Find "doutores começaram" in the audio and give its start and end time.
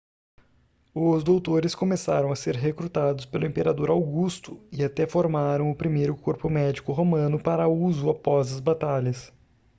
1.23-2.31